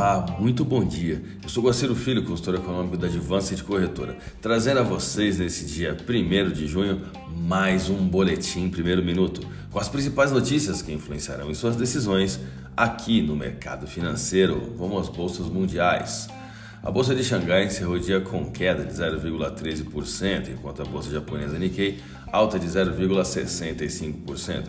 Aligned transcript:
Olá, 0.00 0.24
muito 0.38 0.64
bom 0.64 0.82
dia. 0.82 1.22
Eu 1.42 1.48
sou 1.50 1.62
Guaciro 1.62 1.94
Filho, 1.94 2.24
consultor 2.24 2.54
econômico 2.54 2.96
da 2.96 3.06
de 3.06 3.62
Corretora, 3.62 4.16
trazendo 4.40 4.80
a 4.80 4.82
vocês 4.82 5.38
nesse 5.38 5.66
dia 5.66 5.94
1 5.94 6.52
de 6.52 6.66
junho 6.66 7.02
mais 7.36 7.90
um 7.90 8.08
boletim 8.08 8.70
primeiro 8.70 9.04
minuto, 9.04 9.46
com 9.70 9.78
as 9.78 9.90
principais 9.90 10.32
notícias 10.32 10.80
que 10.80 10.90
influenciarão 10.90 11.50
em 11.50 11.54
suas 11.54 11.76
decisões 11.76 12.40
aqui 12.74 13.20
no 13.20 13.36
mercado 13.36 13.86
financeiro. 13.86 14.72
Vamos 14.78 15.02
às 15.02 15.10
bolsas 15.14 15.48
mundiais. 15.48 16.30
A 16.82 16.90
bolsa 16.90 17.14
de 17.14 17.22
Xangai 17.22 17.66
encerrou 17.66 17.96
o 17.96 18.00
dia 18.00 18.22
com 18.22 18.50
queda 18.50 18.82
de 18.82 18.94
0,13%, 18.94 20.48
enquanto 20.48 20.80
a 20.80 20.86
bolsa 20.86 21.10
japonesa 21.10 21.58
Nikkei 21.58 22.00
alta 22.32 22.58
de 22.58 22.66
0,65%. 22.66 24.68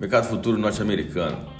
Mercado 0.00 0.26
futuro 0.26 0.58
norte-americano 0.58 1.53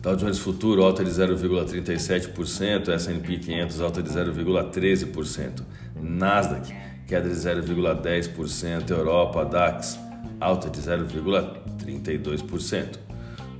Dow 0.00 0.16
Jones 0.16 0.38
Futuro 0.38 0.84
alta 0.84 1.04
de 1.04 1.10
0,37%, 1.10 2.88
S&P 2.88 3.38
500 3.38 3.80
alta 3.80 4.02
de 4.02 4.10
0,13%, 4.10 5.62
Nasdaq 6.00 6.72
queda 7.06 7.28
de 7.28 7.34
0,10%, 7.34 8.90
Europa 8.90 9.44
DAX 9.44 9.98
alta 10.40 10.68
de 10.68 10.80
0,32%. 10.80 12.98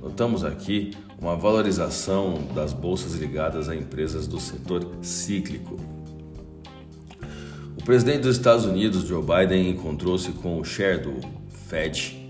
Notamos 0.01 0.43
aqui 0.43 0.91
uma 1.19 1.35
valorização 1.35 2.47
das 2.53 2.73
bolsas 2.73 3.15
ligadas 3.15 3.69
a 3.69 3.75
empresas 3.75 4.27
do 4.27 4.39
setor 4.39 4.87
cíclico. 5.01 5.77
O 7.77 7.83
presidente 7.83 8.19
dos 8.19 8.37
Estados 8.37 8.65
Unidos, 8.65 9.07
Joe 9.07 9.23
Biden, 9.23 9.69
encontrou-se 9.69 10.31
com 10.33 10.59
o 10.59 10.63
chair 10.63 11.01
do 11.01 11.15
Fed, 11.67 12.26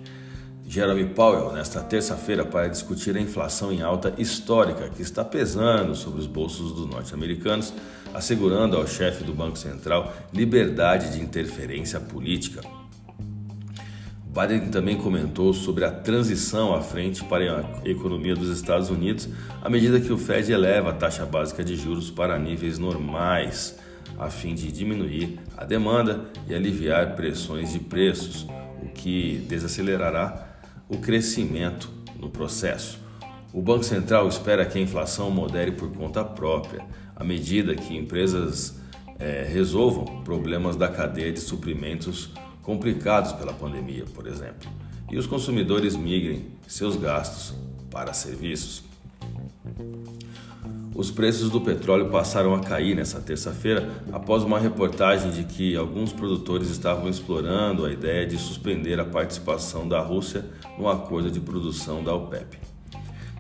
Jeremy 0.70 1.05
Powell 1.05 1.53
nesta 1.53 1.80
terça-feira 1.80 2.44
para 2.44 2.67
discutir 2.67 3.16
a 3.16 3.21
inflação 3.21 3.71
em 3.71 3.81
alta 3.81 4.14
histórica 4.17 4.89
que 4.89 5.02
está 5.02 5.23
pesando 5.23 5.95
sobre 5.95 6.19
os 6.19 6.28
bolsos 6.28 6.73
dos 6.73 6.86
norte-americanos, 6.86 7.73
assegurando 8.14 8.75
ao 8.75 8.86
chefe 8.86 9.23
do 9.23 9.33
Banco 9.33 9.58
Central 9.58 10.14
liberdade 10.33 11.14
de 11.14 11.23
interferência 11.23 12.02
política. 12.02 12.61
Biden 14.25 14.69
também 14.69 14.97
comentou 14.97 15.53
sobre 15.53 15.86
a 15.86 15.89
transição 15.89 16.75
à 16.75 16.81
frente 16.81 17.23
para 17.23 17.61
a 17.61 17.89
economia 17.89 18.36
dos 18.36 18.50
Estados 18.50 18.89
Unidos 18.89 19.30
à 19.61 19.69
medida 19.69 20.02
que 20.02 20.11
o 20.11 20.17
Fed 20.17 20.52
eleva 20.52 20.89
a 20.89 20.94
taxa 20.94 21.25
básica 21.25 21.63
de 21.63 21.78
juros 21.78 22.11
para 22.11 22.38
níveis 22.38 22.78
normais, 22.78 23.80
a 24.19 24.30
fim 24.30 24.53
de 24.53 24.69
diminuir 24.69 25.39
a 25.56 25.63
demanda 25.63 26.25
e 26.45 26.53
aliviar 26.53 27.16
pressões 27.16 27.72
de 27.72 27.80
preços, 27.80 28.45
o 28.81 28.89
que 28.89 29.45
desacelerará 29.47 30.47
o 30.89 30.97
crescimento 30.97 31.89
no 32.19 32.30
processo. 32.30 32.99
O 33.53 33.61
Banco 33.61 33.83
Central 33.83 34.27
espera 34.27 34.66
que 34.66 34.77
a 34.77 34.81
inflação 34.81 35.31
modere 35.31 35.71
por 35.71 35.91
conta 35.91 36.23
própria, 36.23 36.85
à 37.16 37.23
medida 37.23 37.75
que 37.75 37.95
empresas 37.95 38.75
é, 39.19 39.44
resolvam 39.44 40.21
problemas 40.23 40.75
da 40.75 40.88
cadeia 40.88 41.31
de 41.31 41.39
suprimentos 41.39 42.31
complicados 42.61 43.31
pela 43.31 43.53
pandemia, 43.53 44.05
por 44.13 44.27
exemplo, 44.27 44.69
e 45.09 45.17
os 45.17 45.25
consumidores 45.25 45.95
migrem 45.95 46.47
seus 46.67 46.95
gastos 46.97 47.55
para 47.89 48.13
serviços. 48.13 48.83
Os 50.98 51.12
preços 51.12 51.52
do 51.52 51.62
petróleo 51.62 52.09
passaram 52.09 52.56
a 52.56 52.59
cair 52.59 52.95
nessa 52.95 53.22
terça-feira 53.22 53.88
após 54.12 54.42
uma 54.42 54.58
reportagem 54.58 55.30
de 55.30 55.44
que 55.44 55.76
alguns 55.76 56.12
produtores 56.12 56.72
estavam 56.72 57.08
explorando 57.08 57.86
a 57.86 57.92
ideia 57.92 58.26
de 58.26 58.36
suspender 58.36 59.00
a 59.00 59.06
participação 59.06 59.88
da 59.88 60.00
Rússia 60.00 60.44
no 60.75 60.90
acordo 60.90 61.30
de 61.30 61.40
produção 61.40 62.03
da 62.03 62.16
OPEP. 62.16 62.58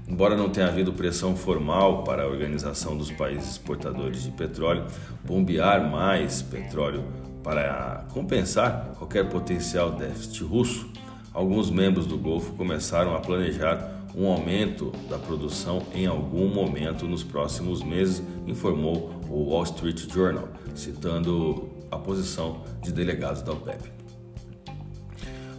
Embora 0.07 0.37
não 0.37 0.51
tenha 0.51 0.67
havido 0.67 0.93
pressão 0.93 1.35
formal 1.35 2.03
para 2.03 2.25
a 2.25 2.27
organização 2.27 2.95
dos 2.95 3.09
países 3.09 3.53
exportadores 3.53 4.21
de 4.21 4.29
petróleo 4.29 4.85
bombear 5.25 5.89
mais 5.89 6.43
petróleo 6.43 7.05
para 7.43 8.05
compensar 8.13 8.93
qualquer 8.99 9.29
potencial 9.29 9.93
déficit 9.93 10.43
russo, 10.43 10.87
alguns 11.33 11.71
membros 11.71 12.05
do 12.05 12.19
Golfo 12.19 12.53
começaram 12.53 13.15
a 13.15 13.19
planejar 13.19 13.96
um 14.17 14.25
aumento 14.25 14.91
da 15.07 15.19
produção 15.19 15.83
em 15.93 16.07
algum 16.07 16.47
momento 16.47 17.05
nos 17.05 17.23
próximos 17.23 17.83
meses, 17.83 18.23
informou 18.47 19.11
o 19.29 19.51
Wall 19.51 19.63
Street 19.63 20.11
Journal, 20.11 20.49
citando 20.73 21.69
a 21.91 21.99
posição 21.99 22.63
de 22.81 22.91
delegados 22.91 23.43
da 23.43 23.51
OPEP. 23.51 23.91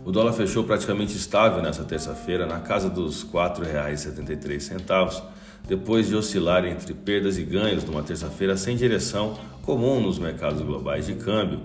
O 0.05 0.11
dólar 0.11 0.33
fechou 0.33 0.65
praticamente 0.65 1.17
estável 1.17 1.63
nesta 1.63 1.85
terça-feira, 1.85 2.47
na 2.47 2.59
casa 2.59 2.91
dos 2.91 3.23
R$ 3.23 3.29
4,73, 3.31 5.23
depois 5.69 6.09
de 6.09 6.17
oscilar 6.17 6.65
entre 6.65 6.95
perdas 6.95 7.39
e 7.39 7.45
ganhos 7.45 7.85
numa 7.85 8.03
terça-feira 8.03 8.57
sem 8.57 8.77
direção 8.77 9.39
comum 9.63 10.01
nos 10.01 10.19
mercados 10.19 10.63
globais 10.63 11.07
de 11.07 11.15
câmbio, 11.15 11.61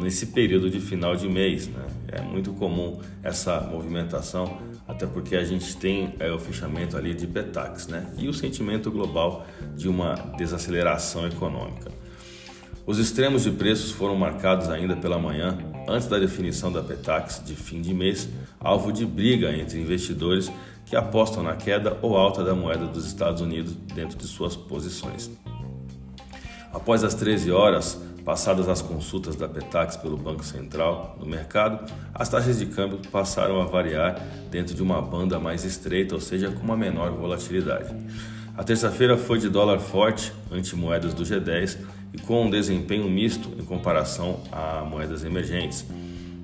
nesse 0.00 0.26
período 0.26 0.70
de 0.70 0.80
final 0.80 1.16
de 1.16 1.28
mês. 1.28 1.66
Né? 1.66 1.86
É 2.06 2.22
muito 2.22 2.52
comum 2.52 3.00
essa 3.22 3.60
movimentação, 3.60 4.58
até 4.88 5.06
porque 5.06 5.36
a 5.36 5.44
gente 5.44 5.76
tem 5.76 6.14
é, 6.18 6.32
o 6.32 6.38
fechamento 6.38 6.96
ali 6.96 7.12
de 7.14 7.26
Petax 7.26 7.86
né? 7.88 8.10
e 8.16 8.26
o 8.26 8.32
sentimento 8.32 8.90
global 8.90 9.46
de 9.76 9.86
uma 9.86 10.14
desaceleração 10.38 11.26
econômica. 11.26 11.92
Os 12.86 12.98
extremos 12.98 13.42
de 13.42 13.50
preços 13.50 13.90
foram 13.90 14.16
marcados 14.16 14.70
ainda 14.70 14.96
pela 14.96 15.18
manhã, 15.18 15.58
antes 15.86 16.08
da 16.08 16.18
definição 16.18 16.72
da 16.72 16.82
Petax 16.82 17.42
de 17.44 17.54
fim 17.54 17.82
de 17.82 17.92
mês, 17.92 18.30
alvo 18.58 18.90
de 18.90 19.04
briga 19.04 19.54
entre 19.54 19.78
investidores 19.78 20.50
que 20.86 20.96
apostam 20.96 21.42
na 21.42 21.54
queda 21.54 21.98
ou 22.00 22.16
alta 22.16 22.42
da 22.42 22.54
moeda 22.54 22.86
dos 22.86 23.04
Estados 23.06 23.42
Unidos 23.42 23.74
dentro 23.94 24.16
de 24.16 24.26
suas 24.26 24.56
posições. 24.56 25.30
Após 26.72 27.04
as 27.04 27.12
13 27.12 27.50
horas, 27.50 28.00
Passadas 28.28 28.68
as 28.68 28.82
consultas 28.82 29.36
da 29.36 29.48
Petax 29.48 29.96
pelo 29.96 30.14
Banco 30.14 30.44
Central 30.44 31.16
no 31.18 31.24
mercado, 31.24 31.90
as 32.12 32.28
taxas 32.28 32.58
de 32.58 32.66
câmbio 32.66 32.98
passaram 33.10 33.58
a 33.58 33.64
variar 33.64 34.22
dentro 34.50 34.74
de 34.74 34.82
uma 34.82 35.00
banda 35.00 35.40
mais 35.40 35.64
estreita, 35.64 36.14
ou 36.14 36.20
seja, 36.20 36.50
com 36.50 36.62
uma 36.62 36.76
menor 36.76 37.10
volatilidade. 37.10 37.88
A 38.54 38.62
terça-feira 38.62 39.16
foi 39.16 39.38
de 39.38 39.48
dólar 39.48 39.78
forte 39.78 40.30
ante 40.52 40.76
moedas 40.76 41.14
do 41.14 41.24
G10 41.24 41.78
e 42.12 42.18
com 42.18 42.44
um 42.44 42.50
desempenho 42.50 43.08
misto 43.08 43.48
em 43.58 43.64
comparação 43.64 44.42
a 44.52 44.84
moedas 44.84 45.24
emergentes. 45.24 45.86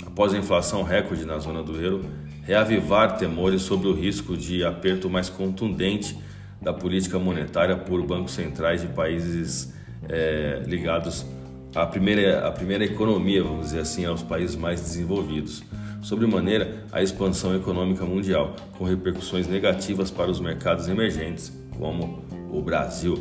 Após 0.06 0.33
a 0.33 0.39
inflação 0.39 0.84
recorde 0.84 1.27
na 1.27 1.39
zona 1.39 1.62
do 1.62 1.78
euro, 1.78 2.06
reavivar 2.44 3.19
temores 3.19 3.61
sobre 3.61 3.89
o 3.89 3.93
risco 3.93 4.39
de 4.39 4.65
aperto 4.65 5.11
mais 5.11 5.28
contundente 5.28 6.19
da 6.62 6.73
política 6.73 7.19
monetária 7.19 7.77
por 7.77 8.03
bancos 8.06 8.33
centrais 8.33 8.81
de 8.81 8.87
países 8.87 9.75
é, 10.09 10.62
ligados 10.67 11.27
a 11.75 11.87
primeira, 11.87 12.47
a 12.47 12.53
primeira 12.53 12.85
economia, 12.85 13.43
vamos 13.43 13.67
dizer 13.67 13.81
assim, 13.81 14.05
aos 14.05 14.23
países 14.23 14.55
mais 14.55 14.81
desenvolvidos. 14.81 15.62
Sobre 16.01 16.27
maneira, 16.27 16.85
a 16.93 17.03
expansão 17.03 17.57
econômica 17.57 18.05
mundial, 18.05 18.55
com 18.79 18.85
repercussões 18.85 19.49
negativas 19.49 20.11
para 20.11 20.31
os 20.31 20.39
mercados 20.39 20.87
emergentes, 20.87 21.53
como 21.79 22.23
o 22.51 22.62
Brasil. 22.62 23.19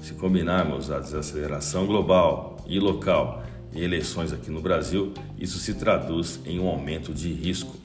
Se 0.00 0.14
combinarmos 0.14 0.90
a 0.90 0.98
desaceleração 0.98 1.86
global 1.86 2.56
e 2.66 2.80
local 2.80 3.44
e 3.72 3.84
eleições 3.84 4.32
aqui 4.32 4.50
no 4.50 4.60
Brasil, 4.60 5.12
isso 5.38 5.58
se 5.58 5.74
traduz 5.74 6.40
em 6.44 6.58
um 6.58 6.66
aumento 6.66 7.12
de 7.12 7.32
risco. 7.32 7.76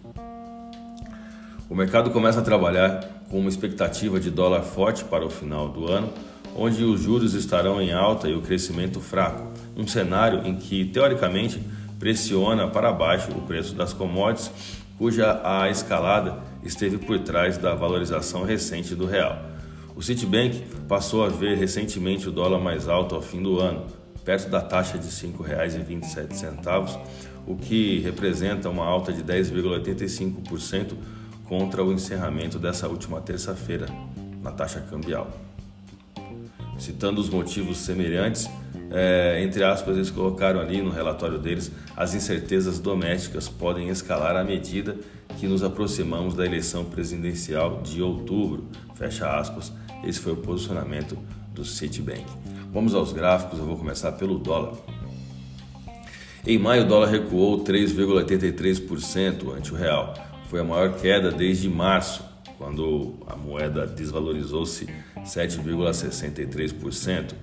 O 1.69 1.75
mercado 1.75 2.09
começa 2.09 2.39
a 2.39 2.43
trabalhar 2.43 3.23
com 3.29 3.39
uma 3.39 3.49
expectativa 3.49 4.19
de 4.19 4.31
dólar 4.31 4.63
forte 4.63 5.03
para 5.03 5.25
o 5.25 5.29
final 5.29 5.67
do 5.69 5.91
ano, 5.91 6.11
onde 6.57 6.83
os 6.83 7.01
juros 7.01 7.35
estarão 7.35 7.79
em 7.79 7.93
alta 7.93 8.27
e 8.27 8.33
o 8.33 8.41
crescimento 8.41 8.99
fraco, 8.99 9.53
um 9.75 9.87
cenário 9.87 10.45
em 10.45 10.55
que, 10.55 10.85
teoricamente, 10.85 11.61
pressiona 11.99 12.67
para 12.67 12.91
baixo 12.91 13.31
o 13.31 13.41
preço 13.41 13.75
das 13.75 13.93
commodities, 13.93 14.51
cuja 14.97 15.39
a 15.43 15.69
escalada 15.69 16.39
esteve 16.63 16.97
por 16.97 17.19
trás 17.19 17.57
da 17.57 17.75
valorização 17.75 18.43
recente 18.43 18.95
do 18.95 19.05
real. 19.05 19.39
O 19.95 20.01
Citibank 20.01 20.63
passou 20.87 21.23
a 21.23 21.29
ver 21.29 21.57
recentemente 21.57 22.27
o 22.27 22.31
dólar 22.31 22.59
mais 22.59 22.87
alto 22.87 23.13
ao 23.13 23.21
fim 23.21 23.41
do 23.41 23.59
ano, 23.59 23.85
perto 24.25 24.49
da 24.49 24.59
taxa 24.59 24.97
de 24.97 25.05
R$ 25.05 25.33
5,27, 25.33 26.99
o 27.45 27.55
que 27.55 27.99
representa 27.99 28.69
uma 28.69 28.85
alta 28.85 29.13
de 29.13 29.23
10,85% 29.23 30.93
contra 31.45 31.83
o 31.83 31.93
encerramento 31.93 32.59
dessa 32.59 32.87
última 32.87 33.21
terça-feira 33.21 33.87
na 34.41 34.51
taxa 34.51 34.81
cambial 34.81 35.47
citando 36.77 37.19
os 37.19 37.29
motivos 37.29 37.77
semelhantes, 37.79 38.49
é, 38.89 39.41
entre 39.43 39.63
aspas, 39.63 39.95
eles 39.95 40.09
colocaram 40.09 40.59
ali 40.59 40.81
no 40.81 40.89
relatório 40.89 41.37
deles: 41.37 41.71
as 41.95 42.13
incertezas 42.13 42.79
domésticas 42.79 43.49
podem 43.49 43.89
escalar 43.89 44.35
à 44.35 44.43
medida 44.43 44.95
que 45.37 45.47
nos 45.47 45.63
aproximamos 45.63 46.33
da 46.33 46.45
eleição 46.45 46.85
presidencial 46.85 47.81
de 47.81 48.01
outubro. 48.01 48.65
Fecha 48.95 49.27
aspas. 49.37 49.71
Esse 50.03 50.19
foi 50.19 50.33
o 50.33 50.37
posicionamento 50.37 51.17
do 51.53 51.65
Citibank. 51.65 52.25
Vamos 52.71 52.93
aos 52.93 53.11
gráficos, 53.11 53.57
eu 53.59 53.65
vou 53.65 53.77
começar 53.77 54.11
pelo 54.13 54.37
dólar. 54.37 54.73
Em 56.45 56.57
maio, 56.57 56.83
o 56.83 56.87
dólar 56.87 57.09
recuou 57.09 57.63
3,83% 57.63 59.53
ante 59.57 59.73
o 59.73 59.75
real. 59.75 60.13
Foi 60.49 60.61
a 60.61 60.63
maior 60.63 60.93
queda 60.95 61.29
desde 61.31 61.67
março 61.67 62.23
quando 62.57 63.13
a 63.27 63.35
moeda 63.35 63.85
desvalorizou-se 63.85 64.87
7,63% 65.23 67.33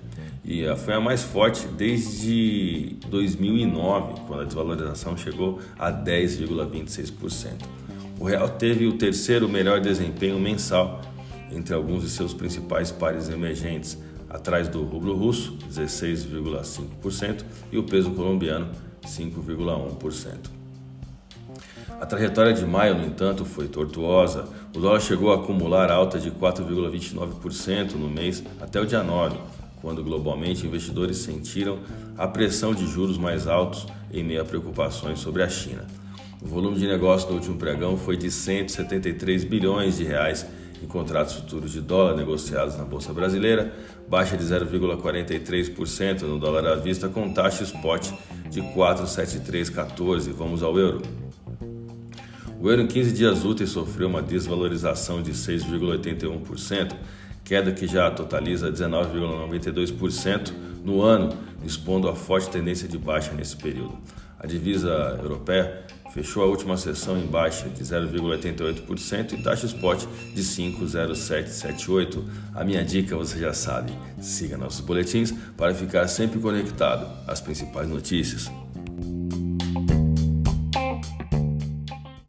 e 0.43 0.65
foi 0.75 0.93
a 0.93 0.99
mais 0.99 1.23
forte 1.23 1.65
desde 1.67 2.97
2009, 3.07 4.21
quando 4.27 4.41
a 4.41 4.45
desvalorização 4.45 5.15
chegou 5.17 5.59
a 5.77 5.91
10,26%. 5.91 7.63
O 8.19 8.25
real 8.25 8.49
teve 8.49 8.85
o 8.85 8.93
terceiro 8.93 9.49
melhor 9.49 9.81
desempenho 9.81 10.39
mensal 10.39 11.01
entre 11.51 11.73
alguns 11.73 12.03
de 12.03 12.09
seus 12.09 12.31
principais 12.33 12.91
pares 12.91 13.29
emergentes, 13.29 13.97
atrás 14.29 14.67
do 14.67 14.83
rublo 14.83 15.15
russo, 15.15 15.57
16,5%, 15.69 17.43
e 17.71 17.77
o 17.77 17.83
peso 17.83 18.11
colombiano, 18.11 18.69
5,1%. 19.03 20.64
A 21.99 22.05
trajetória 22.05 22.53
de 22.53 22.65
maio, 22.65 22.95
no 22.95 23.05
entanto, 23.05 23.45
foi 23.45 23.67
tortuosa. 23.69 24.45
O 24.75 24.79
dólar 24.79 24.99
chegou 24.99 25.31
a 25.31 25.35
acumular 25.35 25.89
alta 25.89 26.19
de 26.19 26.29
4,29% 26.29 27.93
no 27.93 28.09
mês 28.09 28.43
até 28.59 28.81
o 28.81 28.85
dia 28.85 29.01
9, 29.01 29.37
quando 29.81 30.03
globalmente 30.03 30.67
investidores 30.67 31.17
sentiram 31.17 31.79
a 32.17 32.27
pressão 32.27 32.75
de 32.75 32.85
juros 32.85 33.17
mais 33.17 33.47
altos 33.47 33.87
em 34.11 34.23
meio 34.23 34.41
a 34.41 34.45
preocupações 34.45 35.19
sobre 35.19 35.41
a 35.41 35.47
China. 35.47 35.87
O 36.41 36.47
volume 36.47 36.77
de 36.77 36.85
negócio 36.85 37.29
no 37.29 37.35
último 37.35 37.57
pregão 37.57 37.97
foi 37.97 38.17
de 38.17 38.29
173 38.29 39.45
bilhões 39.45 39.97
de 39.97 40.03
reais 40.03 40.45
em 40.83 40.87
contratos 40.87 41.35
futuros 41.35 41.71
de 41.71 41.79
dólar 41.79 42.15
negociados 42.15 42.75
na 42.75 42.83
bolsa 42.83 43.13
brasileira, 43.13 43.73
baixa 44.07 44.35
de 44.35 44.43
0,43% 44.43 46.23
no 46.23 46.37
dólar 46.37 46.67
à 46.67 46.75
vista 46.75 47.07
com 47.07 47.33
taxa 47.33 47.63
spot 47.63 48.11
de 48.49 48.61
47314. 48.73 50.31
Vamos 50.31 50.61
ao 50.61 50.77
euro. 50.77 51.24
O 52.65 52.69
euro 52.71 52.81
em 52.81 52.87
15 52.87 53.11
dias 53.11 53.45
úteis 53.45 53.69
sofreu 53.69 54.07
uma 54.07 54.23
desvalorização 54.23 55.21
de 55.21 55.33
6,81%, 55.33 56.95
queda 57.43 57.71
que 57.71 57.85
já 57.85 58.09
totaliza 58.09 58.71
19,92% 58.71 60.51
no 60.83 61.03
ano, 61.03 61.37
expondo 61.63 62.09
a 62.09 62.15
forte 62.15 62.49
tendência 62.49 62.87
de 62.87 62.97
baixa 62.97 63.31
nesse 63.33 63.55
período. 63.55 63.95
A 64.39 64.47
divisa 64.47 64.89
europeia 65.21 65.85
fechou 66.11 66.41
a 66.41 66.47
última 66.47 66.75
sessão 66.75 67.19
em 67.19 67.27
baixa 67.27 67.69
de 67.69 67.83
0,88% 67.83 69.33
e 69.33 69.43
taxa 69.43 69.67
spot 69.67 70.03
de 70.33 70.41
5,0778. 70.41 72.23
A 72.55 72.63
minha 72.63 72.83
dica 72.83 73.15
você 73.15 73.37
já 73.37 73.53
sabe, 73.53 73.93
siga 74.19 74.57
nossos 74.57 74.81
boletins 74.81 75.31
para 75.55 75.71
ficar 75.75 76.07
sempre 76.07 76.39
conectado 76.39 77.05
às 77.27 77.39
principais 77.39 77.87
notícias. 77.87 78.49